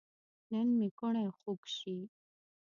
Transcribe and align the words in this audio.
نن 0.51 0.67
مې 0.77 0.87
کوڼۍ 0.99 1.27
خوږ 1.37 1.61
شي 1.77 1.97